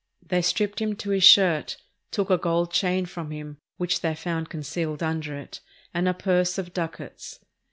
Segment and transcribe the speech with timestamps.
[0.25, 1.77] They stripped him to his shirt,
[2.09, 5.59] took a gold chain from him, which they found concealed under it,
[5.93, 7.39] and a purse of ducats.